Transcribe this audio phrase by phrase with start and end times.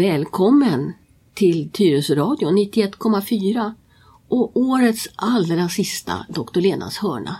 [0.00, 0.92] Välkommen
[1.34, 3.72] till Tyresöradion 91,4
[4.28, 6.60] och årets allra sista Dr.
[6.60, 7.36] Lenas hörna.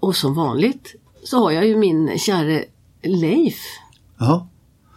[0.00, 2.64] Och som vanligt så har jag ju min käre
[3.02, 3.56] Leif
[4.18, 4.48] Ja,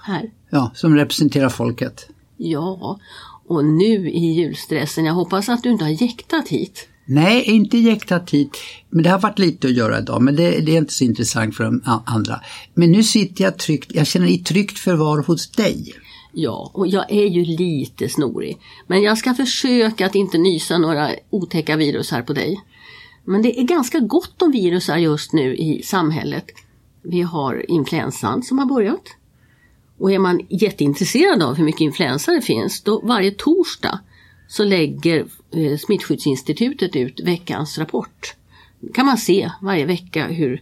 [0.01, 0.31] här.
[0.49, 2.07] ja, som representerar folket.
[2.37, 2.99] Ja,
[3.47, 6.87] och nu i julstressen, jag hoppas att du inte har jäktat hit.
[7.05, 8.57] Nej, inte jäktat hit.
[8.89, 11.55] Men det har varit lite att göra idag, men det, det är inte så intressant
[11.55, 12.41] för de andra.
[12.73, 15.93] Men nu sitter jag tryggt, jag känner i tryggt förvar hos dig.
[16.35, 18.57] Ja, och jag är ju lite snorig.
[18.87, 22.61] Men jag ska försöka att inte nysa några otäcka virus här på dig.
[23.23, 26.45] Men det är ganska gott om virusar just nu i samhället.
[27.01, 29.15] Vi har influensan som har börjat.
[29.97, 33.99] Och är man jätteintresserad av hur mycket influensa det finns, då varje torsdag
[34.47, 38.35] så lägger eh, Smittskyddsinstitutet ut veckans rapport.
[38.93, 40.61] kan man se varje vecka hur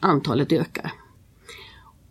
[0.00, 0.92] antalet ökar.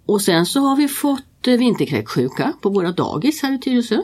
[0.05, 4.03] Och sen så har vi fått vinterkräksjuka på våra dagis här i Tyresö.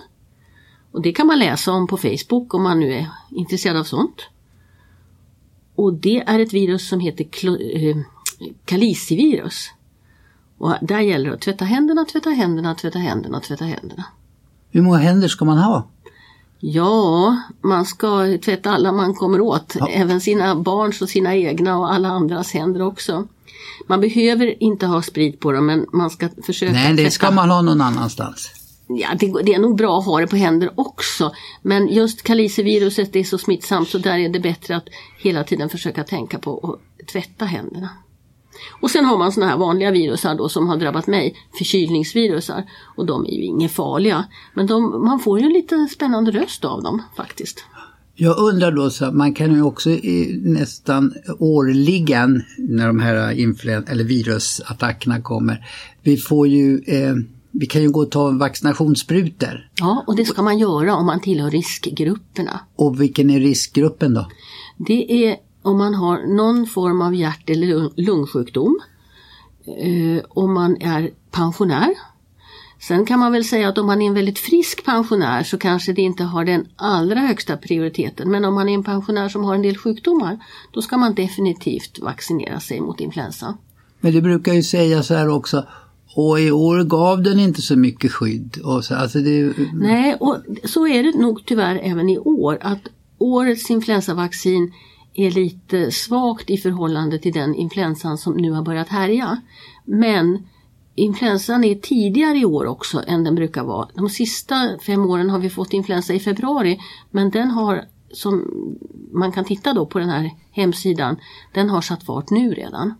[0.91, 4.29] Och det kan man läsa om på Facebook om man nu är intresserad av sånt.
[5.75, 7.25] Och det är ett virus som heter
[7.87, 7.97] eh,
[8.65, 9.71] kalicivirus.
[10.57, 14.05] Och där gäller det att tvätta händerna, tvätta händerna, tvätta händerna, tvätta händerna.
[14.69, 15.87] Hur många händer ska man ha?
[16.65, 19.75] Ja, man ska tvätta alla man kommer åt.
[19.79, 19.89] Ja.
[19.89, 23.27] Även sina barns och sina egna och alla andras händer också.
[23.87, 27.49] Man behöver inte ha sprit på dem men man ska försöka Nej, det ska man
[27.49, 28.51] ha någon annanstans.
[28.87, 31.31] Ja, det, det är nog bra att ha det på händer också.
[31.61, 34.87] Men just kaliciviruset är så smittsamt så där är det bättre att
[35.17, 37.89] hela tiden försöka tänka på att tvätta händerna.
[38.81, 42.63] Och sen har man såna här vanliga virusar då som har drabbat mig, förkylningsvirusar.
[42.97, 44.25] Och de är ju inga farliga.
[44.53, 47.65] Men de, man får ju en lite spännande röst av dem faktiskt.
[48.15, 49.89] Jag undrar då, så man kan ju också
[50.43, 55.65] nästan årligen när de här influen- eller virusattackerna kommer,
[56.01, 57.13] vi får ju, eh,
[57.51, 59.69] vi kan ju gå och ta vaccinationssprutor.
[59.79, 62.59] Ja, och det ska man göra om man tillhör riskgrupperna.
[62.75, 64.27] Och vilken är riskgruppen då?
[64.77, 68.79] Det är om man har någon form av hjärt eller lung- lungsjukdom.
[69.65, 71.93] Eh, om man är pensionär.
[72.79, 75.93] Sen kan man väl säga att om man är en väldigt frisk pensionär så kanske
[75.93, 78.31] det inte har den allra högsta prioriteten.
[78.31, 80.39] Men om man är en pensionär som har en del sjukdomar
[80.71, 83.57] då ska man definitivt vaccinera sig mot influensa.
[83.99, 85.65] Men det brukar ju säga så här också,
[86.15, 88.57] och i år gav den inte så mycket skydd.
[88.63, 92.81] Och så, alltså det, Nej, och så är det nog tyvärr även i år att
[93.17, 94.73] årets influensavaccin
[95.13, 99.41] är lite svagt i förhållande till den influensan som nu har börjat härja.
[99.85, 100.47] Men
[100.95, 103.87] influensan är tidigare i år också än den brukar vara.
[103.93, 106.79] De sista fem åren har vi fått influensa i februari
[107.11, 108.47] men den har, som
[109.11, 111.15] man kan titta då på den här hemsidan,
[111.53, 112.93] den har satt fart nu redan.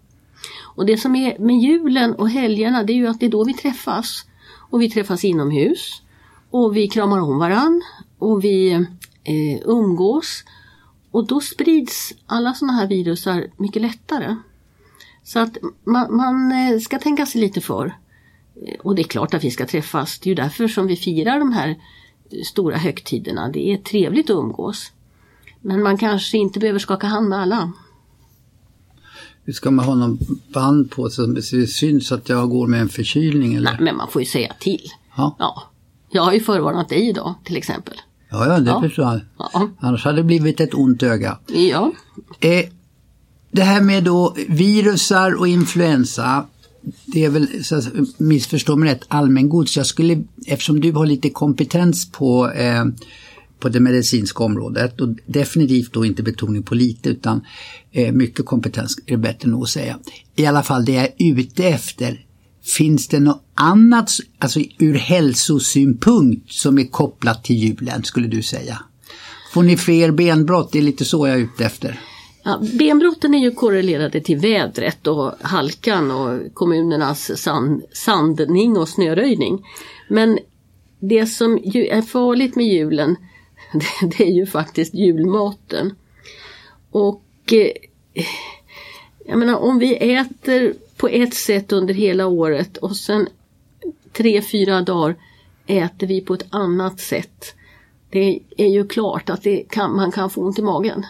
[0.75, 3.43] Och det som är med julen och helgerna det är ju att det är då
[3.43, 4.25] vi träffas.
[4.69, 6.01] Och vi träffas inomhus.
[6.49, 7.81] Och vi kramar om varann.
[8.19, 8.71] Och vi
[9.23, 10.43] eh, umgås.
[11.13, 14.35] Och då sprids alla sådana här virusar mycket lättare.
[15.23, 17.85] Så att man, man eh, ska tänka sig lite för.
[18.65, 20.19] Eh, Och det är klart att vi ska träffas.
[20.19, 23.49] Det är ju därför som vi firar de här eh, stora högtiderna.
[23.49, 24.91] Det är trevligt att umgås.
[25.61, 27.71] Men man kanske inte behöver skaka hand med alla.
[29.53, 30.19] ska man ha någon
[30.53, 33.71] band på så det syns att jag går med en förkylning eller?
[33.71, 34.87] Nej, men man får ju säga till.
[35.17, 35.63] Ja, Ja,
[36.09, 37.97] jag har ju förvarnat dig idag till exempel.
[38.33, 38.81] Ja, ja det Ja.
[38.81, 39.21] förstår jag.
[39.37, 41.37] Ja, Annars hade det blivit ett ont öga.
[41.47, 41.91] ja.
[42.39, 42.65] Eh,
[43.51, 46.45] det här med då virusar och influensa,
[47.05, 47.81] det är väl, så
[48.17, 49.77] missförstå mig rätt, allmängods.
[49.77, 52.85] Jag skulle, eftersom du har lite kompetens på, eh,
[53.59, 57.41] på det medicinska området och definitivt då inte betoning på lite utan
[57.91, 59.99] eh, mycket kompetens är det bättre nog att säga.
[60.35, 62.25] I alla fall det jag är ute efter,
[62.63, 68.79] finns det något annat, alltså ur hälsosynpunkt som är kopplat till julen skulle du säga?
[69.53, 70.71] Får ni fler benbrott?
[70.71, 71.99] Det är lite så jag är ute efter.
[72.43, 79.65] Ja, benbrotten är ju korrelerade till vädret och halkan och kommunernas sand, sandning och snöröjning.
[80.09, 80.39] Men
[80.99, 83.15] det som ju är farligt med julen
[83.73, 85.95] det, det är ju faktiskt julmaten.
[86.91, 88.23] Och eh,
[89.25, 93.27] jag menar om vi äter på ett sätt under hela året och sen
[94.11, 95.15] tre, fyra dagar
[95.67, 97.55] äter vi på ett annat sätt.
[98.09, 101.05] Det är ju klart att det kan, man kan få ont i magen.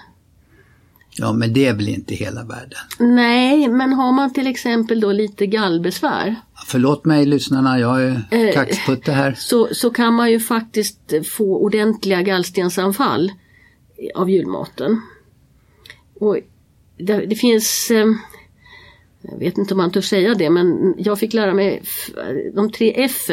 [1.18, 2.80] Ja, men det är väl inte hela världen.
[3.00, 8.54] Nej, men har man till exempel då lite gallbesvär Förlåt mig lyssnarna, jag är Eh,
[8.54, 9.33] kaxputte här.
[9.38, 13.31] så, så kan man ju faktiskt få ordentliga gallstensanfall
[14.15, 15.01] av julmaten.
[16.19, 16.38] Och
[16.97, 18.07] det, det finns eh,
[19.21, 21.83] jag vet inte om man törs säga det men jag fick lära mig
[22.55, 23.29] de tre F.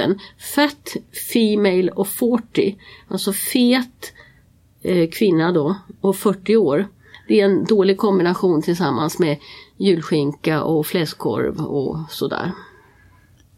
[0.54, 0.96] Fat,
[1.32, 2.76] Female och 40.
[3.08, 4.12] Alltså fet
[4.82, 6.88] eh, kvinna då och 40 år.
[7.28, 9.38] Det är en dålig kombination tillsammans med
[9.76, 12.52] julskinka och fläskkorv och sådär.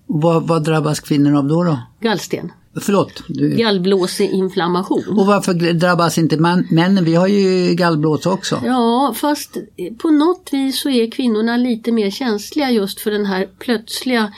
[0.07, 1.65] Vad, vad drabbas kvinnor av då?
[1.65, 1.79] då?
[2.01, 2.53] Gallsten.
[2.81, 3.23] Förlåt?
[3.29, 3.57] Du...
[3.57, 5.19] Gallblåseinflammation.
[5.19, 7.05] Och varför drabbas inte man, männen?
[7.05, 8.61] Vi har ju gallblåsa också.
[8.65, 9.57] Ja, fast
[9.99, 14.33] på något vis så är kvinnorna lite mer känsliga just för den här plötsliga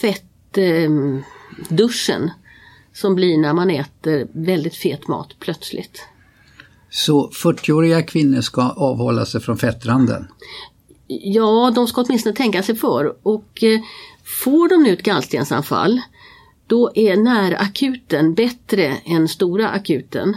[0.00, 2.30] fettduschen eh,
[2.92, 6.02] som blir när man äter väldigt fet mat plötsligt.
[6.90, 10.26] Så 40-åriga kvinnor ska avhålla sig från fettranden?
[11.06, 13.16] Ja, de ska åtminstone tänka sig för.
[13.22, 13.80] Och eh,
[14.24, 16.00] får de nu ett gallstensanfall
[16.70, 20.36] då är närakuten bättre än stora akuten.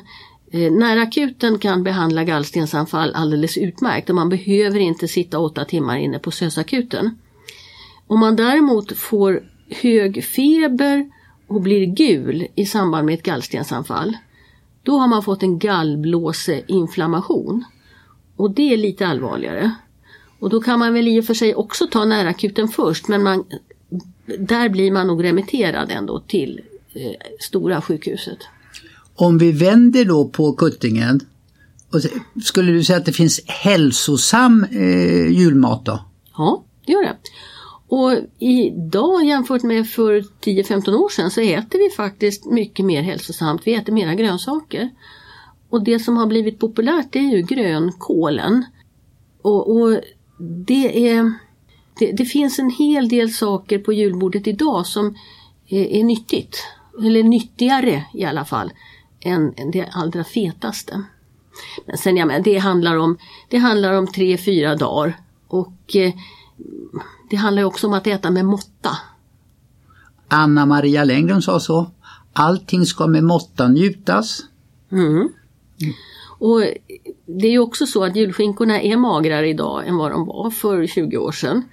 [0.52, 6.20] Eh, närakuten kan behandla gallstensanfall alldeles utmärkt och man behöver inte sitta åtta timmar inne
[6.20, 7.18] på SÖS-akuten.
[8.08, 11.12] Om man däremot får hög feber
[11.48, 14.18] och blir gul i samband med ett gallstensanfall,
[14.84, 17.64] då har man fått en gallblåseinflammation.
[18.36, 19.72] Och det är lite allvarligare.
[20.40, 23.46] Och då kan man väl i och för sig också ta närakuten först men man
[24.26, 26.62] där blir man nog remitterad ändå till
[26.94, 28.38] eh, stora sjukhuset.
[29.16, 31.20] Om vi vänder då på kuttingen,
[31.92, 32.00] och
[32.44, 36.06] skulle du säga att det finns hälsosam eh, julmat då?
[36.38, 37.18] Ja, det gör det.
[37.88, 43.62] Och idag jämfört med för 10-15 år sedan så äter vi faktiskt mycket mer hälsosamt.
[43.66, 44.90] Vi äter mera grönsaker.
[45.70, 48.66] Och det som har blivit populärt är ju grönkålen.
[49.42, 50.00] Och, och
[50.66, 51.34] det är
[52.00, 55.16] det, det, finns en hel del saker på julbordet idag som
[55.68, 56.64] är, är nyttigt.
[57.00, 58.72] Eller nyttigare i alla fall
[59.20, 61.04] än, än det allra fetaste.
[61.86, 63.18] Men sen ja, men det handlar om,
[63.50, 65.18] det handlar om tre, fyra dagar
[65.48, 66.14] och eh,
[67.30, 68.98] det handlar också om att äta med måtta.
[70.28, 71.92] Anna Maria Lenngren sa så.
[72.34, 74.42] Allting ska med måtta njutas.
[74.92, 75.30] Mm.
[76.40, 76.62] Och
[77.26, 80.88] det är ju också så att julskinkorna är magrare idag än vad de var för
[80.88, 81.64] 20 år sedan.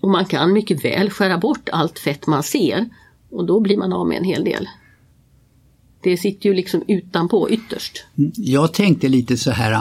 [0.00, 2.88] Och man kan mycket väl skära bort allt fett man ser
[3.30, 4.68] och då blir man av med en hel del.
[6.02, 8.04] Det sitter ju liksom utanpå ytterst.
[8.36, 9.72] Jag tänkte lite så här,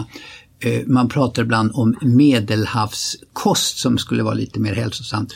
[0.59, 5.33] eh, man pratar ibland om medelhavskost som skulle vara lite mer hälsosamt.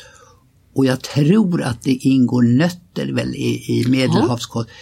[0.76, 4.70] Och jag tror att det ingår nötter väl i, i medelhavskost.
[4.70, 4.76] Ja.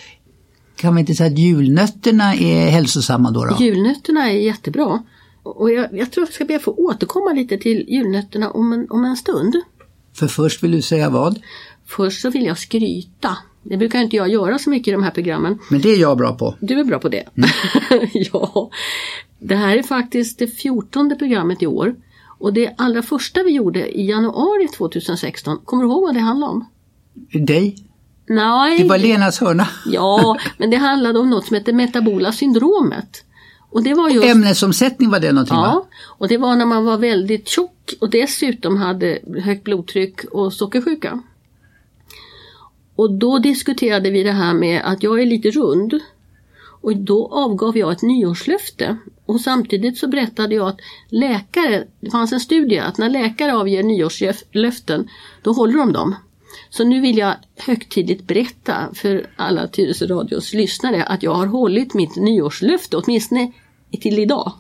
[0.76, 3.46] Kan vi inte säga att julnötterna är hälsosamma då?
[3.46, 3.58] då?
[3.60, 5.04] Julnötterna är jättebra.
[5.44, 8.74] Och jag, jag tror att jag ska be att få återkomma lite till julnötterna om
[8.74, 9.56] en, om en stund.
[10.14, 11.40] För först vill du säga vad?
[11.86, 13.38] Först så vill jag skryta.
[13.64, 15.60] Det brukar inte jag göra så mycket i de här programmen.
[15.70, 16.56] Men det är jag bra på.
[16.60, 17.24] Du är bra på det.
[17.36, 17.50] Mm.
[18.14, 18.70] ja.
[19.40, 21.96] Det här är faktiskt det fjortonde programmet i år.
[22.38, 26.52] Och det allra första vi gjorde i januari 2016, kommer du ihåg vad det handlade
[26.54, 26.66] om?
[27.46, 27.76] Dig?
[28.28, 28.80] Nej.
[28.80, 29.68] Det var Lenas hörna.
[29.86, 33.24] ja, men det handlade om något som heter metabola syndromet.
[33.70, 35.98] Och det var just, Ämnesomsättning var det någonting Ja, va?
[36.04, 41.22] och det var när man var väldigt tjock och dessutom hade högt blodtryck och sockersjuka.
[42.96, 46.00] Och då diskuterade vi det här med att jag är lite rund.
[46.82, 48.98] Och då avgav jag ett nyårslöfte.
[49.26, 50.80] Och samtidigt så berättade jag att
[51.10, 55.10] läkare, det fanns en studie att när läkare avger nyårslöften
[55.42, 56.16] då håller de dem.
[56.78, 61.94] Så nu vill jag högtidligt berätta för alla Tyresö Radios lyssnare att jag har hållit
[61.94, 63.52] mitt nyårslöfte, åtminstone
[64.02, 64.52] till idag.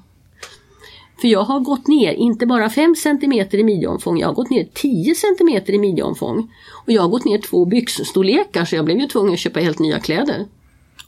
[1.21, 4.67] För jag har gått ner, inte bara 5 cm i midjeomfång, jag har gått ner
[4.73, 6.51] 10 cm i midjeomfång.
[6.85, 9.79] Och jag har gått ner två byxstorlekar så jag blev ju tvungen att köpa helt
[9.79, 10.45] nya kläder.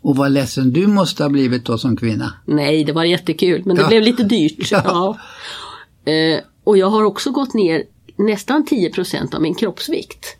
[0.02, 2.34] Och vad ledsen du måste ha blivit då som kvinna.
[2.46, 3.88] Nej, det var jättekul men det ja.
[3.88, 4.72] blev lite dyrt.
[4.72, 4.82] Ja.
[6.06, 6.12] ja.
[6.12, 7.84] Eh, och jag har också gått ner
[8.16, 10.38] nästan 10% av min kroppsvikt.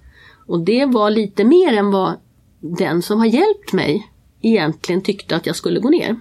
[0.48, 2.14] Och det var lite mer än vad
[2.60, 4.12] den som har hjälpt mig
[4.42, 6.16] egentligen tyckte att jag skulle gå ner.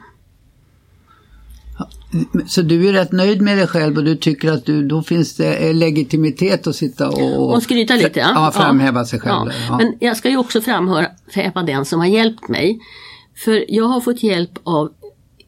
[2.47, 5.37] Så du är rätt nöjd med dig själv och du tycker att du, då finns
[5.37, 8.21] det legitimitet att sitta och, och skryta lite.
[8.21, 9.47] Ja, ja framhäva sig själv.
[9.47, 9.53] Ja.
[9.69, 9.77] Ja.
[9.77, 12.81] Men jag ska ju också framhäva den som har hjälpt mig.
[13.37, 14.93] För jag har fått hjälp av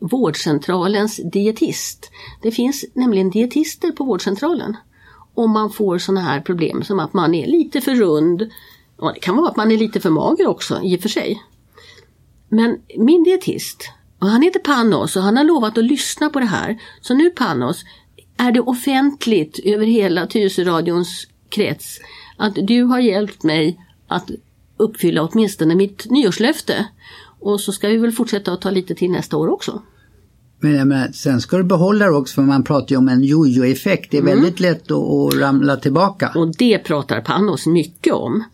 [0.00, 2.10] vårdcentralens dietist.
[2.42, 4.76] Det finns nämligen dietister på vårdcentralen.
[5.38, 8.50] Om man får sådana här problem som att man är lite för rund.
[8.96, 11.42] Och det kan vara att man är lite för mager också i och för sig.
[12.48, 16.46] Men min dietist och han heter Panos och han har lovat att lyssna på det
[16.46, 16.82] här.
[17.00, 17.84] Så nu Panos,
[18.36, 21.98] är det offentligt över hela Tyresöradions krets
[22.36, 24.30] att du har hjälpt mig att
[24.76, 26.88] uppfylla åtminstone mitt nyårslöfte.
[27.40, 29.82] Och så ska vi väl fortsätta att ta lite till nästa år också.
[30.60, 33.24] Men jag menar, sen ska du behålla det också för man pratar ju om en
[33.24, 34.10] jojo-effekt.
[34.10, 36.32] Det är väldigt lätt att, att ramla tillbaka.
[36.34, 38.44] Och det pratar Panos mycket om.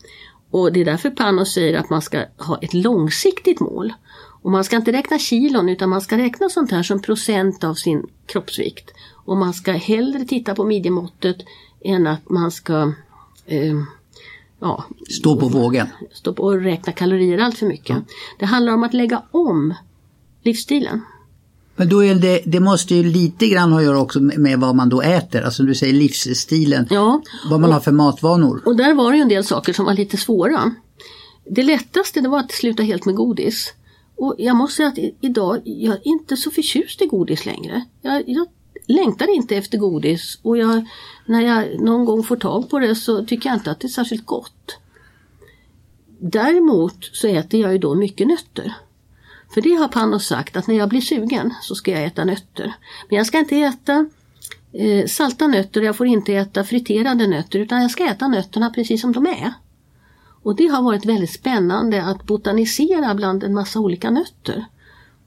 [0.51, 3.93] Och det är därför Panos säger att man ska ha ett långsiktigt mål.
[4.43, 7.75] Och man ska inte räkna kilon utan man ska räkna sånt här som procent av
[7.75, 8.91] sin kroppsvikt.
[9.25, 11.37] Och man ska hellre titta på midjemåttet
[11.85, 12.93] än att man ska
[13.47, 13.75] eh,
[14.61, 15.87] ja, Stå på vågen.
[16.13, 17.97] stå på och räkna kalorier allt för mycket.
[18.39, 19.75] Det handlar om att lägga om
[20.43, 21.01] livsstilen.
[21.77, 24.77] Men då är det, det måste ju lite grann ha att göra också med, vad
[24.77, 25.43] man då äter.
[25.43, 26.87] Alltså du säger livsstilen.
[26.91, 28.63] Ja, Vad man har för matvanor.
[28.67, 30.75] och där var det ju en del saker som var lite svåra.
[31.51, 33.75] Det lättaste det var att sluta helt med godis.
[34.17, 37.85] Och jag måste säga att idag, jag är inte så förtjust i godis längre.
[38.03, 38.47] Jag, jag
[38.87, 40.85] längtar inte efter godis och jag,
[41.27, 43.89] när jag någon gång får tag på det så tycker jag inte att det är
[43.89, 44.79] särskilt gott.
[46.21, 48.75] Däremot så äter jag ju då mycket nötter.
[49.55, 52.75] För det har Panos sagt att när jag blir sugen så ska jag äta nötter.
[53.09, 54.07] Men jag ska inte äta
[54.73, 58.71] eh, salta nötter och jag får inte äta friterade nötter utan jag ska äta nötterna
[58.71, 59.53] precis som de är.
[60.43, 64.65] Och det har varit väldigt spännande att botanisera bland en massa olika nötter.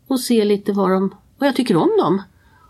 [0.07, 2.22] Och se lite vad, de, vad jag tycker om dem.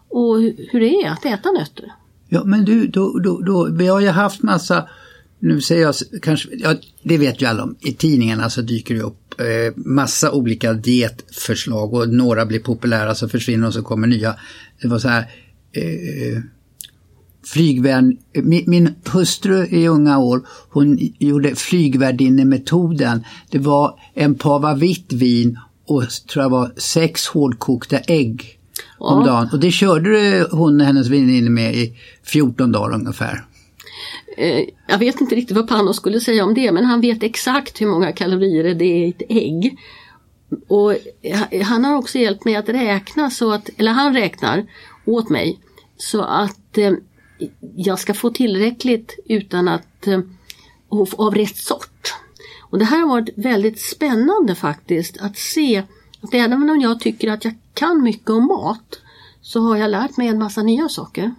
[0.09, 1.93] Och hur det är att äta nötter.
[2.27, 4.89] Ja men du, då, då, då, vi har ju haft massa,
[5.39, 9.01] nu säger jag kanske, ja, det vet ju alla om, i tidningarna så dyker det
[9.01, 14.35] upp eh, massa olika dietförslag och några blir populära så försvinner och så kommer nya.
[14.81, 15.21] Det var så här,
[15.71, 16.41] eh,
[17.45, 18.03] flygvärd,
[18.33, 23.23] min, min hustru i unga år, hon gjorde flygvärdinnemetoden.
[23.49, 28.59] Det var en pava vitt vin och tror jag var sex hårdkokta ägg
[28.97, 29.25] om Ja.
[29.25, 29.49] dagen.
[29.53, 33.45] Och det körde hon hennes väninna med i 14 dagar ungefär.
[34.37, 37.81] Eh, jag vet inte riktigt vad Panos skulle säga om det men han vet exakt
[37.81, 39.77] hur många kalorier det är i ett ägg.
[40.67, 44.65] Och eh, han har också hjälpt mig att räkna så att, eller han räknar
[45.05, 45.59] åt mig
[45.97, 46.93] så att eh,
[47.75, 50.19] jag ska få tillräckligt utan att eh,
[51.17, 52.13] av rätt sort.
[52.61, 55.83] Och det här har varit väldigt spännande faktiskt att se
[56.21, 59.01] att även om jag tycker att jag kan mycket om mat
[59.41, 61.35] så har jag lärt mig en massa nya saker.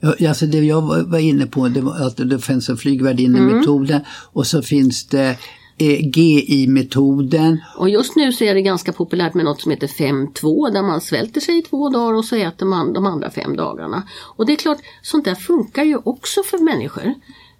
[0.00, 4.00] Ja, alltså det jag var inne på det var att det finns en flygvärdinnemetoden
[4.32, 5.38] och så finns det
[5.78, 7.60] eh, GI-metoden.
[7.76, 11.00] Och just nu så är det ganska populärt med något som heter 5-2 där man
[11.00, 14.02] svälter sig i två dagar och så äter man de andra fem dagarna.
[14.36, 17.14] Och det är klart, sånt där funkar ju också för människor.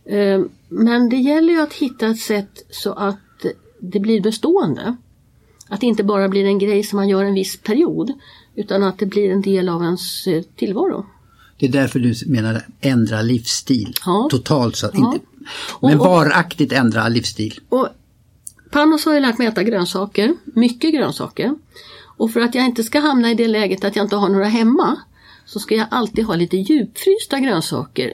[0.05, 3.16] Eh, Men det gäller ju att hitta ett sätt så att
[3.81, 4.97] det blir bestående.
[5.69, 8.12] Att det inte bara blir en grej som man gör en viss period
[8.55, 11.07] utan att det blir en del av ens eh, tillvaro.
[11.58, 13.94] Det är därför du menar ändra livsstil.
[14.06, 14.28] Ja.
[14.30, 14.86] Totalt så.
[14.86, 15.12] att Ja.
[15.14, 15.26] Inte,
[15.82, 17.60] men Och- och- varaktigt ändra livsstil.
[17.68, 17.88] Och
[18.70, 21.54] Panos har ju lärt mig äta grönsaker, mycket grönsaker.
[22.16, 24.46] Och för att jag inte ska hamna i det läget att jag inte har några
[24.48, 24.96] hemma
[25.44, 28.12] så ska jag alltid ha lite djupfrysta grönsaker.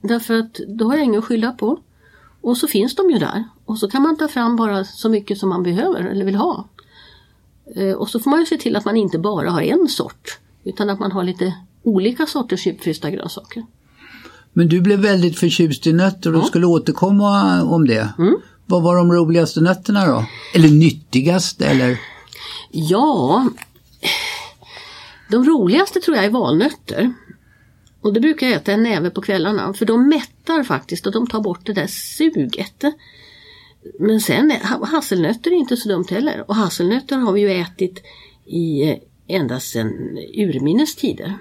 [0.00, 1.78] Därför att då har jag ingen att skylla på.
[2.40, 3.44] Och så finns de ju där.
[3.64, 6.68] Och så kan man ta fram bara så mycket som man behöver eller vill ha.
[7.76, 10.38] Eh, Och så får man ju se till att man inte bara har en sort
[10.64, 13.66] utan att man har lite olika sorters djupfrysta grönsaker.
[14.52, 18.08] Men du blev väldigt förtjust i nötter och du skulle återkomma om det.
[18.18, 18.36] Mm.
[18.66, 20.24] Vad var de roligaste nötterna då?
[20.54, 22.00] Eller nyttigaste eller?
[22.70, 23.48] Ja,
[25.30, 27.12] de roligaste tror jag är valnötter.
[28.00, 31.26] Och det brukar jag äta en näve på kvällarna för de mättar faktiskt och de
[31.26, 32.84] tar bort det där suget.
[34.00, 36.44] Men sen, hasselnötter är inte så dumt heller.
[36.48, 38.02] Och hasselnötter har vi ju ätit
[38.46, 38.96] i eh,
[39.28, 41.38] ända sedan urminnes tider.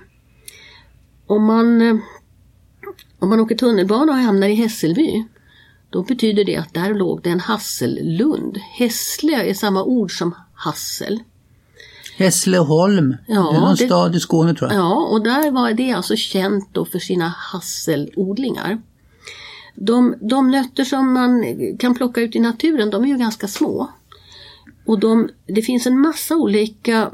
[1.30, 1.96] Om man, eh,
[3.20, 5.26] om man åker tunnelbana och hamnar i Hässelby
[5.90, 8.58] då betyder det att där låg det en hassellund.
[8.58, 11.20] Hässle är samma ord som hassel.
[12.18, 13.16] Hässleholm.
[13.28, 14.80] Ja, det är någon det- stad i Skåne tror jag.
[14.80, 18.82] Ja, och där var det alltså känt då för sina hasselodlingar.
[19.76, 21.44] De, de nötter som man
[21.80, 23.90] kan plocka ut i naturen, de är ju ganska små.
[24.86, 27.12] Och de, det finns en massa olika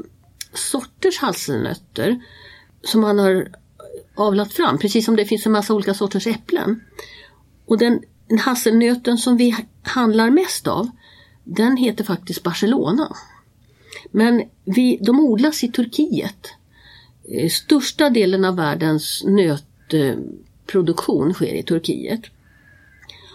[0.54, 2.20] sorters hasselnötter
[2.84, 3.48] som man har
[4.16, 6.80] avlat fram, precis som det finns en massa olika sorters äpplen.
[7.66, 8.00] Och den,
[8.40, 10.90] hasselnöten som vi handlar mest av,
[11.44, 13.16] den heter faktiskt Barcelona.
[14.10, 16.48] Men vi, de odlas i Turkiet.
[17.28, 22.20] Eh, största delen av världens nötproduktion sker i Turkiet.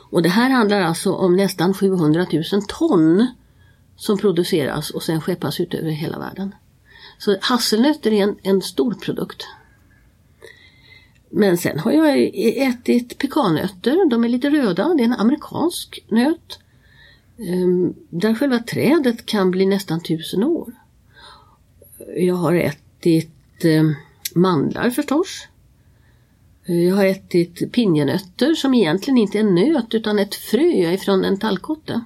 [0.10, 3.28] Och det här handlar alltså om nästan 700 000 ton
[3.96, 6.56] som produceras och sen skeppas ut över hela världen.
[7.18, 9.48] Så hasselnötter är en, en stor produkt.
[11.32, 16.00] Men sen har jag e-, ätit pekannötter, de är lite röda, det är en amerikansk
[16.08, 16.60] nöt.
[17.38, 20.74] Ehm, där själva trädet kan bli nästan tusen år.
[22.16, 23.96] Jag har ätit ehm,
[24.36, 25.48] mandlar förstås.
[26.66, 31.26] Eh, jag har ätit pinjenötter som egentligen inte är en nöt utan ett frö ifrån
[31.26, 32.02] en tallkotte.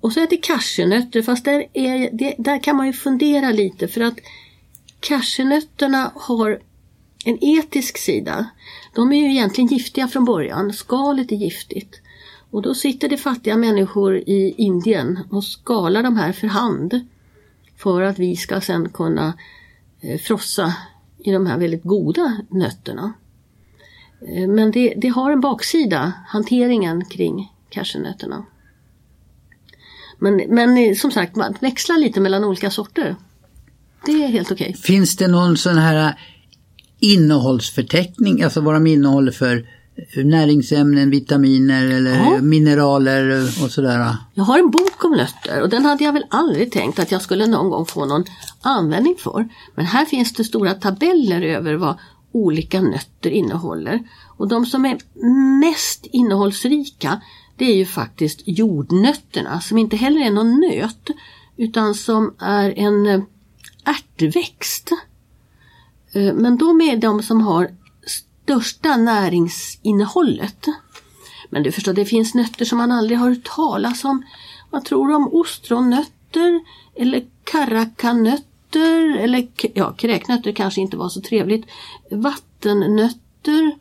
[0.00, 2.10] Och så äter jag cashewnötter fast där, är,
[2.42, 4.18] där kan man ju fundera lite för att
[5.00, 6.60] cashewnötterna har
[7.26, 8.46] en etisk sida.
[8.94, 12.00] De är ju egentligen giftiga från början, skalet är giftigt.
[12.50, 17.06] Och då sitter det fattiga människor i Indien och skalar de här för hand.
[17.76, 19.34] För att vi ska sen kunna
[20.00, 20.74] eh, frossa
[21.18, 23.12] i de här väldigt goda nötterna.
[24.20, 28.46] Eh, men det, det har en baksida, hanteringen kring cashewnötterna.
[30.18, 33.16] Men, men eh, som sagt, man växlar lite mellan olika sorter.
[34.04, 34.74] Det är helt okej.
[34.74, 36.18] Finns det någon sån här
[37.12, 39.66] innehållsförteckning, alltså vad de innehåller för
[40.24, 42.38] näringsämnen, vitaminer eller Ja.
[42.42, 44.16] mineraler och sådär?
[44.34, 47.22] Jag har en bok om nötter och den hade jag väl aldrig tänkt att jag
[47.22, 48.24] skulle någon gång få någon
[48.60, 49.48] användning för.
[49.74, 51.98] Men här finns det stora tabeller över vad
[52.32, 54.02] olika nötter innehåller.
[54.36, 54.98] Och de som är
[55.60, 57.20] mest innehållsrika
[57.56, 61.10] det är ju faktiskt jordnötterna som inte heller är någon nöt
[61.56, 63.20] utan som är en eh,
[63.84, 64.90] ärtväxt.
[66.16, 67.70] Eh, Men de är de som har
[68.06, 70.66] största näringsinnehållet.
[71.50, 74.22] Men du förstår, det finns nötter som man aldrig har hört talas om.
[74.70, 76.60] Vad tror du om ostronnötter
[76.94, 81.66] eller karakanötter eller ja, kräknötter kanske inte var så trevligt.
[82.10, 83.74] Vattennötter,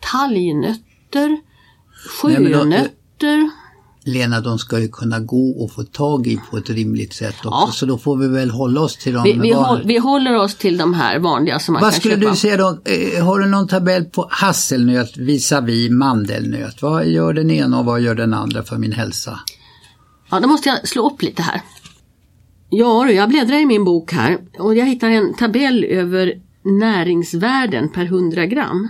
[0.00, 1.40] talgnötter, då-
[2.08, 3.50] sjönötter.
[4.04, 7.48] Lena, de ska ju kunna gå och få tag i på ett rimligt sätt också,
[7.50, 7.70] Ja.
[7.72, 9.22] så då får vi väl hålla oss till dem.
[9.24, 12.00] Vi, vi, Vad- håll, vi håller oss till de här vanliga som man Vad kan
[12.00, 12.30] skulle köpa.
[12.30, 16.82] du säga då, eh, har du någon tabell på hasselnöt visavi mandelnöt?
[16.82, 19.40] Vad gör den ena och vad gör den andra för min hälsa?
[20.30, 21.60] Ja, då måste jag slå upp lite här.
[22.70, 26.34] Ja, jag bläddrar i min bok här och jag hittar en tabell över
[26.64, 28.88] näringsvärden per 100 gram.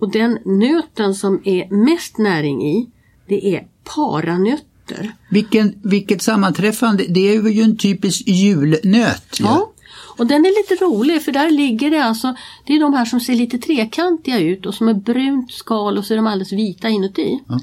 [0.00, 2.90] Och den nöten som är mest näring i,
[3.28, 5.14] det är paranötter.
[5.30, 9.40] Vilken, vilket sammanträffande, det är ju en typisk julnöt.
[9.40, 9.44] ju.
[9.44, 9.72] Ja,
[10.16, 12.34] och den är lite rolig för där ligger det alltså,
[12.66, 16.04] det är de här som ser lite trekantiga ut och som är brunt skal och
[16.04, 17.40] så är de alldeles vita inuti.
[17.48, 17.60] Ja.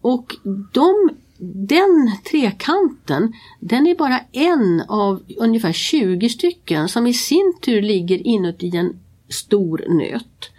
[0.00, 0.36] Och
[0.72, 1.10] de,
[1.68, 8.26] den trekanten, den är bara en av ungefär 20 stycken som i sin tur ligger
[8.26, 10.50] inuti en stor nöt.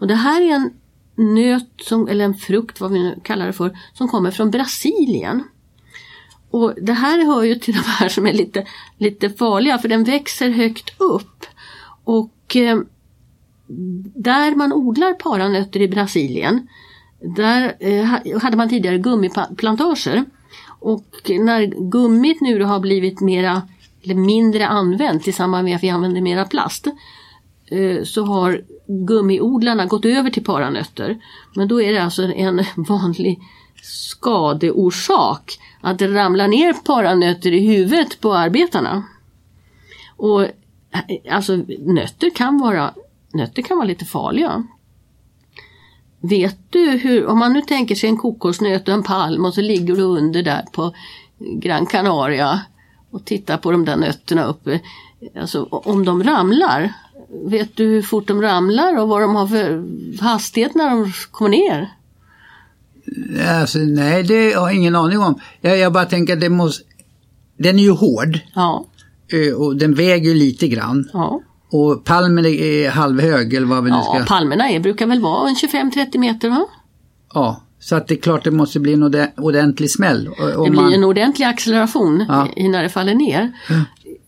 [0.00, 0.70] Och det här är en
[1.16, 5.44] nöt, som, eller en frukt, vad vi nu kallar det för, som kommer från Brasilien.
[6.50, 8.66] Och det här hör ju till de här som är lite,
[8.98, 11.46] lite farliga för den växer högt upp.
[12.04, 12.78] Och eh,
[14.14, 16.68] där man odlar paranötter i Brasilien,
[17.20, 18.04] där eh,
[18.40, 20.24] hade man tidigare gummiplantager.
[20.80, 23.62] Och när gummit nu då har blivit mera,
[24.02, 26.86] eller mindre använt i samband med att vi använder mera plast
[27.70, 31.18] Eh, så har gummiodlarna gått över till paranötter.
[31.54, 33.40] Men då är det alltså en vanlig
[33.82, 39.02] skadeorsak att det ramlar ner paranötter i huvudet på arbetarna.
[40.16, 40.50] Och eh,
[41.30, 42.94] alltså nötter kan vara,
[43.32, 44.66] nötter kan vara lite farliga.
[46.20, 49.60] Vet du hur, om man nu tänker sig en kokosnöt och en palm och så
[49.60, 50.94] ligger du under där på
[51.38, 52.60] Gran Canaria
[53.10, 54.80] och tittar på de där nötterna uppe.
[55.40, 56.92] Alltså om de ramlar,
[57.50, 59.84] vet du hur fort de ramlar och vad de har för
[60.24, 61.92] hastighet när de kommer ner?
[63.60, 65.38] Alltså, nej, det har jag ingen aning om.
[65.60, 66.84] Jag, jag bara tänker att det måste...
[67.58, 68.86] Den är ju hård Ja,
[69.32, 71.08] eh, och den väger ju lite grann.
[71.12, 71.40] ja.
[71.70, 74.18] Och palmen är halvhög eller vad vi nu ska...
[74.18, 76.66] ja palmerna är, brukar väl vara en 25-30 meter va?
[77.34, 80.28] Ja, så att det är klart det måste bli en orde- ordentlig smäll.
[80.28, 82.48] Och- och Det blir man- en ordentlig acceleration Ja.
[82.56, 83.52] i, när det faller ner.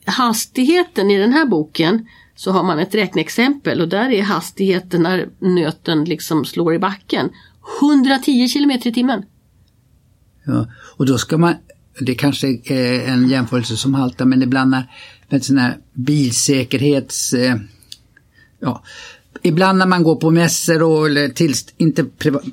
[0.06, 2.06] Hastigheten i den här boken
[2.38, 7.30] så har man ett räkneexempel och där är hastigheten när nöten liksom slår i backen
[7.80, 9.22] 110 kilometer i timmen.
[10.44, 11.54] Ja, och då ska man,
[12.00, 14.90] det kanske är en jämförelse som haltar, men ibland när,
[15.28, 17.32] med sån här bilsäkerhets...
[17.32, 17.56] Eh,
[18.60, 18.82] ja,
[19.42, 22.44] ibland när man går på mässor och eller till, inte privat,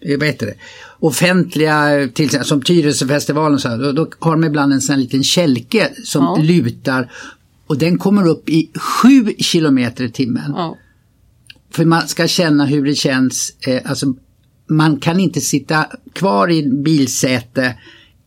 [0.00, 0.54] eh, vad heter det,
[0.98, 5.24] offentliga tillställningar som Tyresöfestivalen och så här, då, då har de ibland en sån liten
[5.24, 6.36] kälke som Ja.
[6.42, 7.10] lutar
[7.66, 8.70] och den kommer upp i
[9.02, 10.52] 7 kilometer i timmen.
[10.56, 10.76] Ja.
[11.70, 14.06] För man ska känna hur det känns, eh, alltså
[14.66, 17.74] man kan inte sitta kvar i bilsäte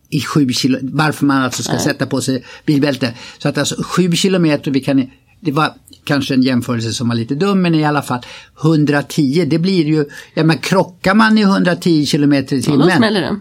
[0.10, 3.14] i sju kilo, varför man alltså ska sätta på sig bilbälte.
[3.38, 5.10] Så att alltså sju kilometer, vi kan,
[5.42, 5.74] det var
[6.04, 8.20] kanske en jämförelse som var lite dum men i alla fall
[8.64, 12.98] 110, det blir ju, ja men krockar man i 110 kilometer i Ja, då timmen.
[12.98, 13.40] smäller det.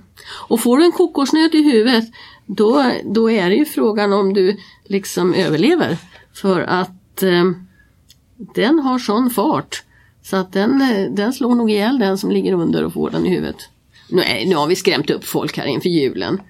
[0.48, 2.04] Och får du en kokosnöt i huvudet
[2.46, 5.98] då, då är det ju frågan om du liksom överlever.
[6.34, 7.44] För att eh,
[8.54, 9.82] den har sån fart
[10.22, 13.26] så att den, eh, den slår nog ihjäl den som ligger under och får den
[13.26, 13.56] i huvudet.
[14.10, 16.40] Nej, nu har vi skrämt upp folk här inför julen.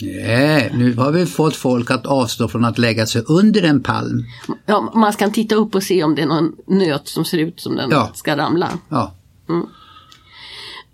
[0.00, 4.24] Nej, nu har vi fått folk att avstå från att lägga sig under en palm.
[4.66, 7.60] Ja, man ska titta upp och se om det är någon nöt som ser ut
[7.60, 8.10] som den Ja.
[8.14, 8.78] ska ramla.
[8.88, 9.14] Ja.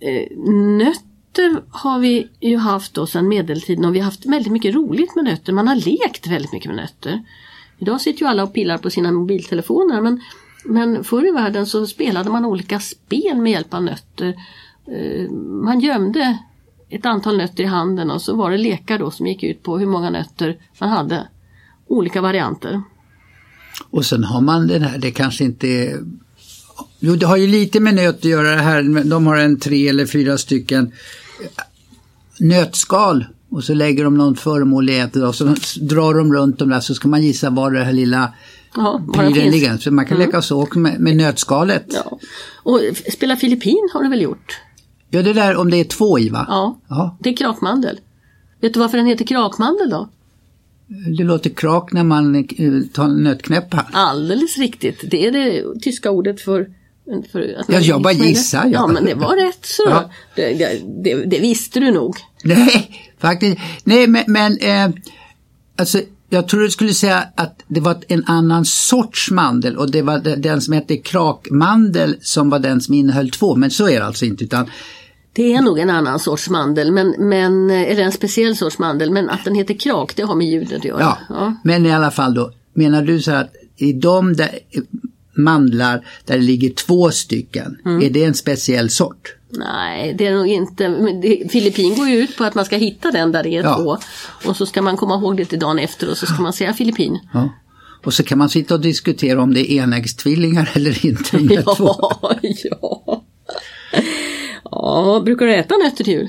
[0.00, 0.26] Eh,
[1.30, 5.16] nötter har vi ju haft då sedan medeltiden och vi har haft väldigt mycket roligt
[5.16, 5.52] med nötter.
[5.52, 7.24] Man har lekt väldigt mycket med nötter.
[7.78, 10.20] Idag sitter ju alla och pillar på sina mobiltelefoner men,
[10.64, 14.34] men förr i världen så spelade man olika spel med hjälp av nötter.
[14.86, 16.38] Eh, man gömde
[16.88, 19.78] ett antal nötter i handen och så var det lekar då som gick ut på
[19.78, 21.28] hur många nötter man hade.
[21.86, 22.82] Olika varianter.
[23.90, 25.98] Och sen har man den här, det kanske inte är...
[27.00, 29.04] Jo, det har ju lite med nöt att göra det här.
[29.04, 30.92] De har en tre eller fyra stycken
[32.38, 36.68] nötskal och så lägger de någon föremål i ett och så drar de runt dem
[36.68, 38.32] där så ska man gissa var det här lilla
[38.76, 39.76] Ja, prylen ligger.
[39.76, 41.84] Så man kan leka så med, med nötskalet.
[41.88, 42.02] Ja.
[42.10, 42.18] Ja.
[42.62, 42.80] Och
[43.12, 44.60] spela Filippin har du väl gjort?
[45.10, 46.46] det där om det är två i va?
[46.48, 46.80] Ja.
[46.88, 48.00] Ja, Det är krakmandel.
[48.60, 50.08] Vet du varför den heter krakmandel då?
[51.16, 52.42] det låter krak när man eh,
[52.92, 53.88] tar nötknäppar.
[53.92, 55.10] Alldeles riktigt.
[55.10, 56.79] Det är det tyska ordet för...
[57.32, 58.70] för att man- Ja, jag bara gissar, ja.
[58.72, 59.82] Ja, men det var rätt så.
[59.86, 60.10] Ja.
[60.36, 60.52] Det,
[61.04, 62.16] det, det, visste du nog.
[62.44, 63.58] Nej, faktiskt.
[63.84, 64.90] Nej, men, men eh,
[65.78, 70.02] alltså, jag tror du skulle säga att det var en annan sorts mandel och det
[70.02, 73.56] var de- den som hette krakmandel som var den som innehöll två.
[73.56, 74.70] Men så är det alltså inte utan
[75.32, 79.30] Det är nog en annan sorts mandel, men, men, eller en speciell sorts mandel, men
[79.30, 81.16] att den heter krak, det har med ljudet att göra.
[81.28, 81.54] ja.
[81.64, 84.82] Men i alla fall då, menar du så här att i de där eh,
[85.36, 89.34] mandlar där det ligger två stycken, är det en speciell sort?
[89.52, 90.84] Nej, det är nog inte.
[91.50, 93.76] Filippin går ju ut på att man ska hitta den där det är Ja.
[93.76, 93.96] två.
[94.50, 96.72] Och så ska man komma ihåg det till dagen efter och så ska man säga
[96.72, 97.18] Filippin.
[97.32, 97.48] Ja.
[98.04, 101.36] Och så kan man sitta och diskutera om det är enäggstvillingar eller inte.
[101.36, 101.94] de där två.
[102.22, 103.24] Ja, ja.
[104.70, 106.28] Ja, brukar du äta nötter till jul?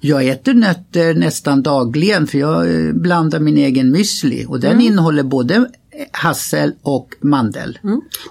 [0.00, 5.22] Jag äter nötter nästan dagligen för jag eh, blandar min egen müsli och den innehåller
[5.22, 5.68] både
[6.12, 7.78] hassel och mandel.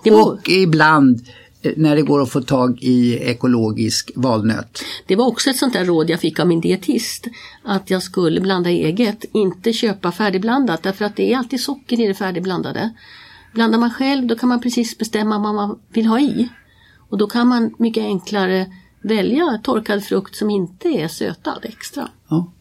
[0.04, 1.28] Var- Och ibland
[1.62, 4.84] eh, när det går att få tag i ekologisk valnöt.
[5.08, 7.28] Det var också ett sånt där råd jag fick av min dietist.
[7.64, 12.08] Att jag skulle blanda eget, inte köpa färdigblandat därför att det är alltid socker i
[12.08, 12.90] det färdigblandade.
[13.54, 16.50] Blandar man själv då kan man precis bestämma vad man vill ha i.
[17.10, 18.66] Och då kan man mycket enklare
[19.02, 22.10] välja torkad frukt som inte är sötad extra.
[22.30, 22.52] Ja.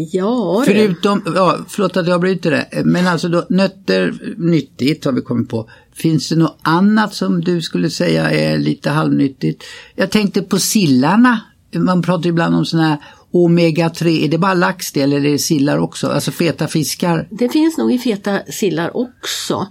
[0.00, 0.72] Ja, du.
[0.72, 5.48] Förutom, ja, förlåt att jag bryter det, men alltså då, nötter, nyttigt har vi kommit
[5.48, 5.70] på.
[5.92, 9.64] Finns det något annat som du skulle säga är lite halvnyttigt?
[9.94, 11.40] Jag tänkte på sillarna.
[11.74, 12.98] Man pratar ibland om sådana här
[13.32, 16.06] omega-3, är det bara lax det eller är det sillar också?
[16.06, 17.28] Alltså feta fiskar?
[17.30, 19.66] Det finns nog i feta sillar också.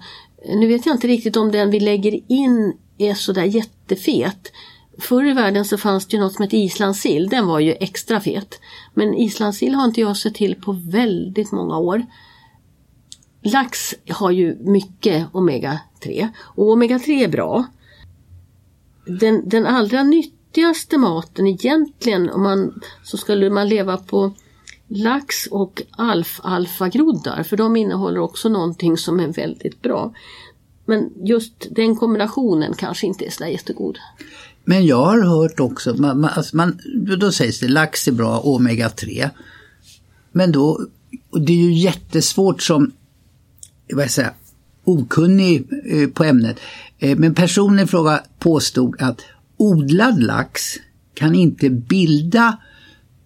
[0.60, 4.52] Nu vet jag inte riktigt om den vi lägger in är sådär jättefet.
[5.00, 8.20] Förr i världen så fanns det ju något som hette islandssill, den var ju extra
[8.20, 8.60] fet.
[8.94, 12.06] Men islandssill har inte jag sett till på väldigt många år.
[13.42, 17.66] Lax har ju mycket omega-3 och omega-3 är bra.
[19.20, 24.34] Den, den allra nyttigaste maten egentligen om man, så skulle man leva på
[24.88, 30.14] lax och alf-alfagroddar för de innehåller också någonting som är väldigt bra.
[30.86, 33.98] Men just den kombinationen kanske inte är så jättegod.
[34.70, 36.80] Men jag har hört också, man, man, alltså man,
[37.20, 39.30] då sägs det lax är bra, omega-3.
[40.32, 40.88] Men då,
[41.30, 42.92] och det är ju jättesvårt som,
[43.94, 44.32] vad jag säger,
[44.84, 46.60] okunnig eh, på ämnet.
[47.00, 49.22] Eh, men personen i fråga påstod att
[49.58, 50.62] odlad lax
[51.14, 52.58] kan inte bilda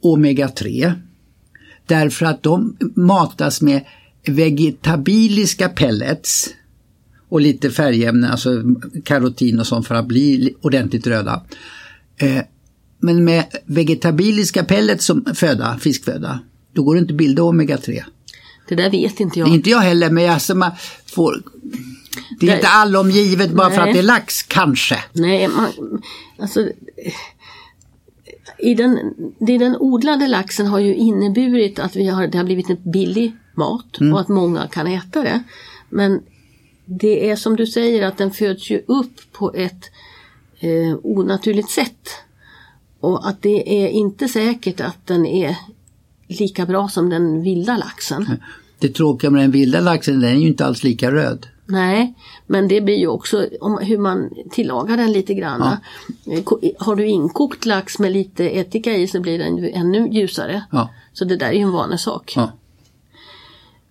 [0.02, 0.94] omega-3
[1.86, 3.86] därför att de matas med
[4.28, 6.50] vegetabiliska pellets
[7.32, 8.64] och lite färgämnen, alltså
[9.04, 11.42] karotin och sånt för att bli ordentligt röda.
[12.18, 12.42] Eh,
[13.00, 16.40] men med vegetabiliska pellets som föda, fiskföda,
[16.74, 18.04] då går det inte att bilda omega-3.
[18.68, 19.48] Det där vet inte jag.
[19.48, 20.72] Det är inte jag heller, men alltså man
[21.06, 21.44] får...
[22.40, 22.56] Det är Nej.
[22.56, 23.90] inte allomgivet bara för Nej.
[23.90, 25.00] att det är lax, kanske.
[25.14, 26.02] Nej, man,
[26.40, 26.68] alltså
[28.60, 29.00] i den,
[29.48, 33.36] i den odlade laxen har ju inneburit att vi har, det har blivit en billig
[33.56, 35.44] mat och att många kan äta det.
[35.90, 36.22] Men
[36.86, 39.86] det är som du säger att den föds ju upp på ett
[40.60, 42.10] eh, onaturligt sätt.
[43.00, 45.56] Och att det är inte säkert att den är
[46.28, 48.26] lika bra som den vilda laxen.
[48.80, 51.48] Det tråkiga med den vilda laxen, den är ju inte alls lika röd.
[51.66, 52.14] Nej,
[52.48, 55.78] men det blir ju också om hur man tillagar den lite grann.
[56.32, 60.08] Eh, ko- Har du inkokt lax med lite ättika i så blir den ju ännu
[60.12, 60.64] ljusare.
[60.72, 60.90] Ja.
[61.14, 62.34] Så det där är ju en vanesak.
[62.36, 62.52] Ja.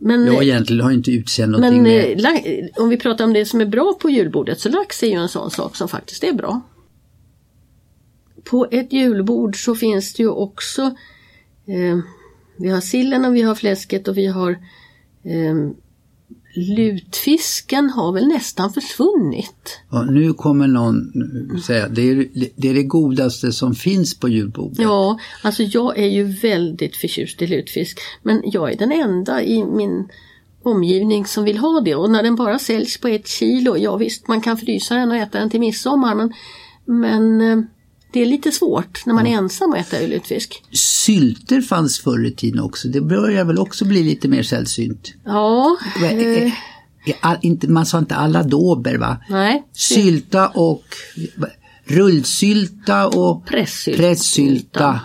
[0.02, 2.24] Men, Ja, egentligen har inte utsänd någonting men med...
[2.24, 5.14] eh, om vi pratar om det som är bra på julbordet så lax är ju
[5.14, 6.60] en sån sak som faktiskt är bra.
[8.44, 10.82] På ett julbord så finns det ju också
[11.66, 11.98] eh,
[12.56, 14.50] Vi har sillen och vi har fläsket och vi har
[15.24, 15.70] eh,
[16.54, 19.80] Lutfisken har väl nästan försvunnit.
[19.90, 21.12] Ja, nu kommer någon
[21.62, 24.78] säga det är, det är det godaste som finns på julbordet.
[24.78, 27.98] Ja, alltså jag är ju väldigt förtjust i lutfisk.
[28.22, 30.08] Men jag är den enda i min
[30.62, 34.28] omgivning som vill ha det och när den bara säljs på ett kilo, ja visst
[34.28, 36.32] man kan frysa den och äta den till midsommar men,
[36.84, 37.64] men eh,
[38.12, 40.62] det är lite svårt när man är ensam och äta lutfisk.
[40.72, 42.88] Sylter fanns förr i tiden också.
[42.88, 45.12] Det börjar väl också bli lite mer sällsynt.
[45.24, 46.52] Ja, Eh,
[47.20, 49.16] all, inte, man sa inte alla dober va?
[49.28, 49.64] nej.
[49.72, 50.82] Sylta och
[51.84, 53.98] rullsylta och Pressylta.
[54.02, 55.00] pressylta.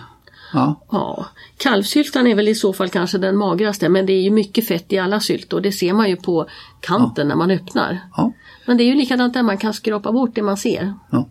[0.52, 0.86] Ja.
[0.92, 4.66] Ja, kalvsyltan är väl i så fall kanske den magraste men det är ju mycket
[4.68, 5.60] fett i alla syltor.
[5.60, 6.48] Det ser man ju på
[6.80, 8.00] kanten när man öppnar.
[8.16, 8.32] Ja.
[8.66, 10.94] Men det är ju likadant där man kan skrapa bort det man ser.
[11.10, 11.28] Ja.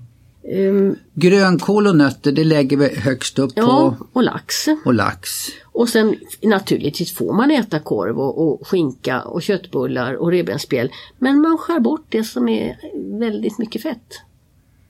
[0.51, 4.67] Ehm, Grönkål och nötter det lägger vi högst upp ja, på och lax.
[4.85, 5.29] och lax.
[5.63, 10.91] Och sen naturligtvis får man äta korv och, och skinka och köttbullar och revbensspjäll.
[11.17, 12.77] Men man skär bort det som är
[13.19, 14.21] väldigt mycket fett.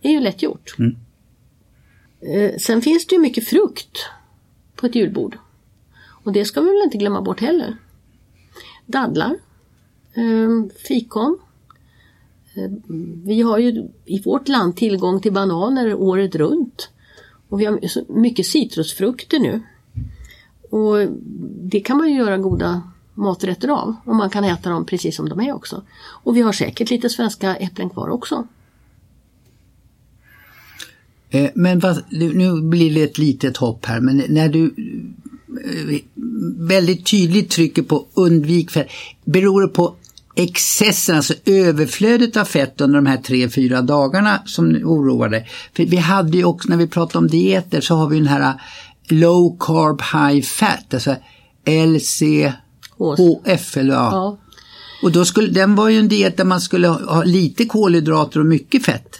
[0.02, 0.76] Det är ju lätt gjort.
[0.80, 0.96] Mm.
[2.22, 4.10] Eh, sen finns det ju mycket frukt
[4.76, 5.38] på ett julbord.
[6.24, 7.78] Och det ska vi väl inte glömma bort heller.
[8.86, 9.38] Dadlar,
[10.14, 11.40] eh, fikon.
[12.56, 12.72] Eh,
[13.26, 16.90] vi har ju i vårt land tillgång till bananer året runt.
[17.50, 17.80] Och vi har
[18.20, 19.62] mycket citrusfrukter nu.
[20.70, 21.08] Och
[21.62, 22.82] det kan man ju göra goda
[23.14, 25.84] maträtter av och man kan äta dem precis som de är också.
[25.98, 28.48] Och vi har säkert lite svenska äpplen kvar också.
[31.30, 34.74] Eh, men vad, nu blir det ett litet hopp här, men när du
[35.66, 36.00] eh,
[36.58, 38.88] väldigt tydligt trycker på undvik fett,
[39.24, 39.96] beror det på
[40.36, 45.48] excessen, alltså överflödet av fett under de här tre, fyra dagarna som oroar dig?
[45.76, 48.62] För vi hade ju också, när vi pratade om dieter, så har vi den här
[49.10, 51.16] low carb high fat, alltså
[51.66, 54.10] LCHF eller ja.
[54.12, 54.38] Ja,
[55.04, 58.40] Och då skulle, den var ju en diet där man skulle ha ha lite kolhydrater
[58.40, 59.16] och mycket fett.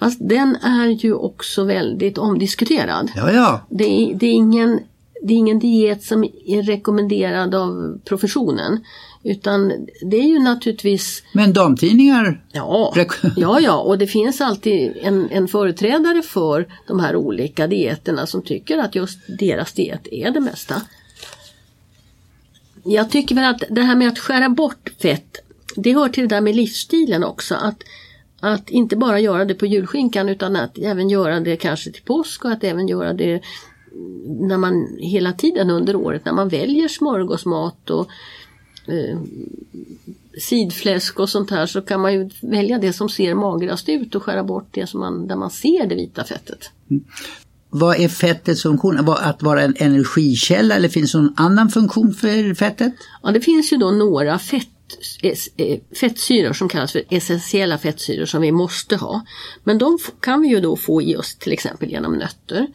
[0.00, 3.10] fast den är ju också väldigt omdiskuterad.
[3.16, 3.66] Ja, ja.
[3.70, 4.80] Det är, det är, ingen,
[5.22, 8.80] det är ingen diet som är rekommenderad av professionen.
[9.26, 12.94] Utan det är ju naturligtvis Men damtidningar Ja,
[13.36, 18.42] ja, ja, och det finns alltid en, en företrädare för de här olika dieterna som
[18.42, 20.82] tycker att just deras diet är det mesta.
[22.84, 25.36] Jag tycker väl att det här med att skära bort fett,
[25.76, 27.54] det hör till det där med livsstilen också.
[27.54, 27.82] Att,
[28.40, 32.44] att inte bara göra det på julskinkan utan att även göra det kanske till påsk
[32.44, 33.40] och att även göra det
[34.40, 38.08] när man hela tiden under året när man väljer smörgåsmat och
[38.88, 39.18] eh,
[40.40, 44.22] sidfläsk och sånt här så kan man ju välja det som ser magrast ut och
[44.22, 46.70] skära bort det som man, där man ser det vita fettet.
[47.70, 49.08] Vad är fettets funktion?
[49.08, 52.92] Att vara en energikälla eller finns det någon annan funktion för fettet?
[53.22, 54.68] Ja, det finns ju då några fett,
[55.22, 59.24] es- eh, fettsyror som kallas för essentiella fettsyror som vi måste ha.
[59.64, 62.66] Men de kan vi ju då få i oss till exempel genom nötter.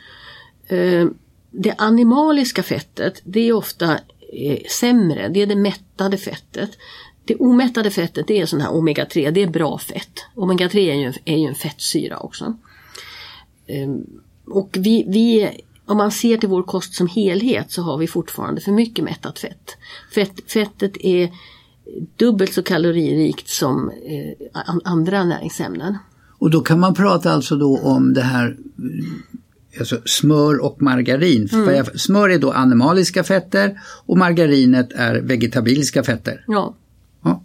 [0.67, 1.07] Eh,
[1.53, 3.99] Det animaliska fettet det är ofta eh,
[4.31, 6.69] Eh, sämre, det är det mättade fettet.
[7.25, 10.19] Det omättade fettet det är sån här omega-3, det är bra fett.
[10.35, 12.57] Omega-3 är ju, en- är ju en fettsyra också.
[13.67, 14.05] Ehm,
[14.45, 15.49] och vi, vi,
[15.85, 19.39] om man ser till vår kost som helhet så har vi fortfarande för mycket mättat
[19.39, 19.77] fett.
[20.15, 21.31] fett fettet är
[22.15, 25.97] dubbelt så kaloririkt som eh, andra näringsämnen.
[26.37, 28.57] Och då kan man prata alltså då om det här
[29.79, 31.49] alltså smör och margarin.
[31.49, 36.43] För jag- Smör är då animaliska fetter och margarinet är vegetabiliska fetter.
[36.47, 36.75] Ja.
[37.23, 37.43] Ja.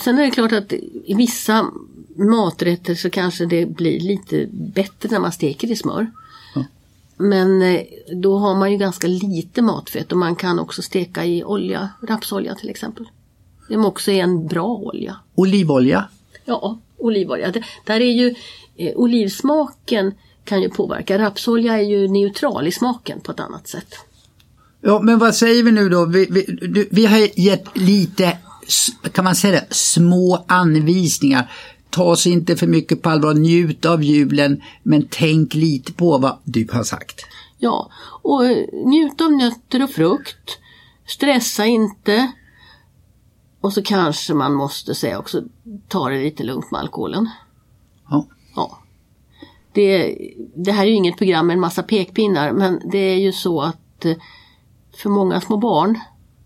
[0.00, 0.72] Sen är det klart att
[1.04, 1.66] i vissa
[2.16, 6.10] maträtter så kanske det blir lite bättre när man steker i smör.
[7.18, 7.80] Men eh,
[8.16, 12.54] då har man ju ganska lite matfett och man kan också steka i olja, rapsolja
[12.54, 13.06] till exempel.
[13.68, 15.16] Det också är en bra olja.
[15.34, 16.08] Olivolja.
[16.44, 17.50] Ja, olivolja.
[17.52, 18.34] Det, där är ju
[18.76, 20.12] eh, olivsmaken
[20.46, 21.18] kan ju påverka.
[21.18, 23.94] Rapsolja är ju neutral i smaken på ett annat sätt.
[24.80, 26.04] Ja, men vad säger vi nu då?
[26.04, 28.38] Vi, vi, vi har gett lite,
[29.12, 31.50] kan man säga det, små anvisningar.
[31.90, 36.38] Ta oss inte för mycket på allvar, njut av julen, men tänk lite på vad
[36.44, 37.26] du har sagt.
[37.58, 37.90] Ja,
[38.22, 40.58] och eh, njut av nötter och frukt.
[41.06, 42.32] Stressa inte.
[43.60, 45.42] Och så kanske man måste säga också,
[45.88, 47.30] ta det lite lugnt med alkoholen.
[48.10, 48.26] Ja.
[48.56, 48.78] Ja.
[49.76, 50.18] Det,
[50.54, 53.60] det här är ju inget program med en massa pekpinnar men det är ju så
[53.60, 54.16] att eh,
[54.96, 56.00] för många små barn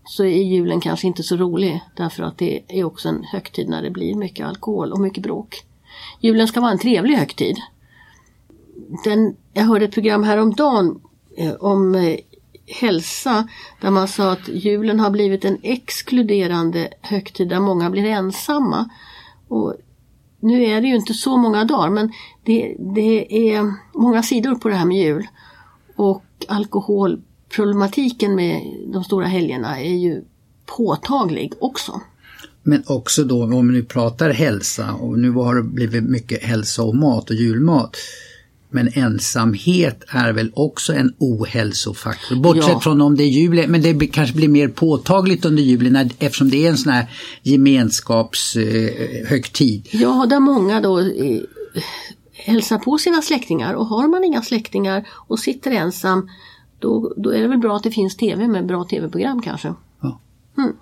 [0.05, 3.81] så är julen kanske inte så rolig därför att det är också en högtid när
[3.81, 5.63] det blir mycket alkohol och mycket bråk.
[6.19, 7.57] Julen ska vara en trevlig högtid.
[9.03, 11.01] Den, jag hörde ett program häromdagen
[11.59, 12.17] om eh, eh,
[12.67, 13.47] hälsa
[13.81, 18.89] där man sa att julen har blivit en exkluderande högtid där många blir ensamma.
[19.47, 19.75] Och
[20.41, 22.11] nu är det ju inte så många dagar men
[22.43, 25.27] det, det är många sidor på det här med jul.
[25.95, 30.23] Och alkoholproblematiken med de stora helgerna är ju
[30.77, 32.01] påtaglig också.
[32.63, 36.83] Men också då om vi nu pratar hälsa och nu har det blivit mycket hälsa
[36.83, 37.97] och mat och julmat.
[38.71, 42.35] Men ensamhet är väl också en ohälsofaktor.
[42.35, 42.79] Bortsett ja.
[42.79, 46.65] från om det är julen, men det kanske blir mer påtagligt under julen eftersom det
[46.65, 47.05] är en sån här
[47.41, 49.87] gemenskapshögtid.
[49.91, 51.41] Eh, ja, där många då eh,
[52.33, 56.29] hälsar på sina släktingar och har man inga släktingar och sitter ensam
[56.79, 59.73] då, då är det väl bra att det finns tv med bra tv-program kanske.
[60.01, 60.19] Ja.
[60.57, 60.73] Mm.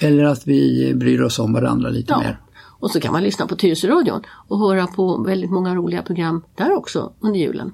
[0.00, 2.18] Eller att vi bryr oss om varandra lite ja.
[2.18, 2.40] mer.
[2.84, 6.72] Och så kan man lyssna på Tyresöradion och höra på väldigt många roliga program där
[6.72, 7.72] också under julen.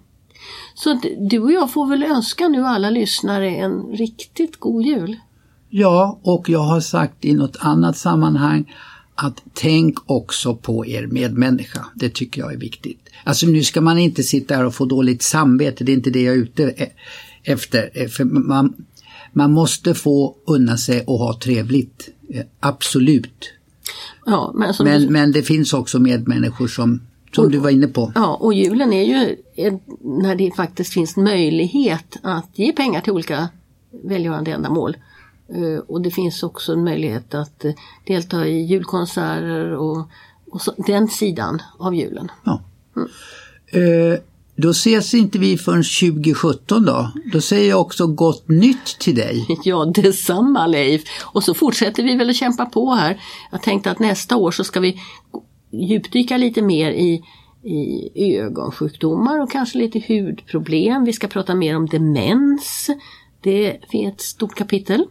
[0.74, 5.16] Så du och jag får väl önska nu alla lyssnare en riktigt god jul.
[5.68, 8.74] Ja, och jag har sagt i något annat sammanhang
[9.14, 11.86] att tänk också på er medmänniska.
[11.94, 13.08] Det tycker jag är viktigt.
[13.24, 16.22] Alltså nu ska man inte sitta här och få dåligt samvete, det är inte det
[16.22, 16.92] jag är ute e-,
[17.42, 17.90] efter.
[17.94, 18.74] Eh, för man,
[19.32, 22.08] man måste få unna sig och ha trevligt.
[22.28, 23.52] Eh, absolut.
[24.30, 25.10] Ja, men, men, du...
[25.10, 27.00] men det finns också medmänniskor som,
[27.32, 28.12] som och, du var inne på.
[28.14, 29.36] Ja, och julen är ju
[30.00, 33.48] när det faktiskt finns möjlighet att ge pengar till olika
[34.04, 34.96] välgörande ändamål.
[35.48, 37.72] Eh, och det finns också en möjlighet att eh,
[38.06, 40.08] delta i julkonserter och,
[40.50, 42.30] och så, den sidan av julen.
[42.44, 42.62] Ja.
[42.96, 43.08] Mm.
[43.74, 44.18] Uh,
[44.60, 47.10] då ses inte vi förrän 2017 då.
[47.32, 49.46] Då säger jag också gott nytt till dig.
[49.64, 51.02] Ja, detsamma Leif.
[51.22, 53.20] Och så fortsätter vi väl att kämpa på här.
[53.50, 55.00] Jag tänkte att nästa år så ska vi
[55.72, 57.22] djupdyka lite mer i,
[58.14, 61.04] i ögonsjukdomar och kanske lite hudproblem.
[61.04, 62.90] Vi ska prata mer om demens.
[63.42, 65.04] Det är ett stort kapitel.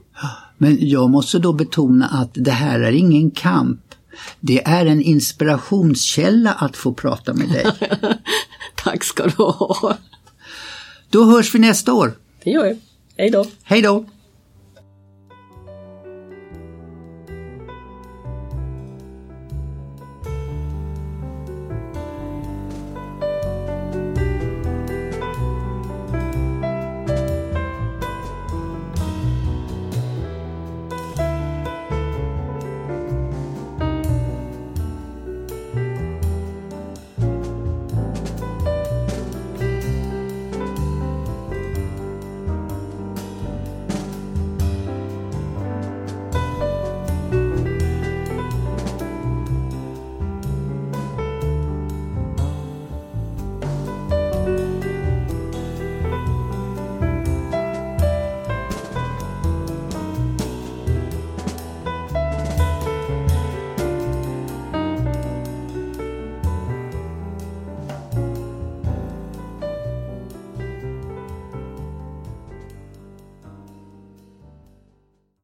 [0.57, 3.81] Men jag måste då betona att det här är ingen kamp.
[4.39, 7.65] Det är en inspirationskälla att få prata med dig.
[8.75, 9.97] Tack ska du ha.
[11.09, 12.13] Då hörs vi nästa år.
[12.43, 12.79] Det gör vi.
[13.17, 13.45] Hej då.
[13.63, 14.05] Hej då.